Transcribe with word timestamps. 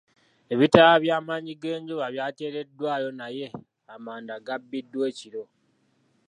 Ebitala 0.53 0.93
by'amannyi 1.03 1.53
g'enjuba 1.61 2.05
by'ateereddwayo 2.13 3.09
naye 3.19 3.45
amanda 3.93 4.35
gabbiddwa 4.47 5.05
ekiro. 5.11 5.43